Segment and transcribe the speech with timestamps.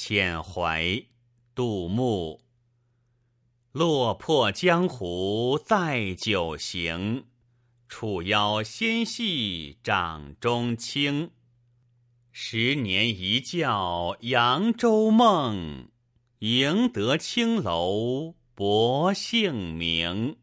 [0.00, 1.06] 遣怀，
[1.56, 2.40] 杜牧。
[3.72, 7.26] 落魄江湖再酒行，
[7.88, 11.32] 楚腰纤细掌中轻。
[12.30, 15.88] 十年一觉扬州梦，
[16.38, 20.36] 赢得青楼薄幸名。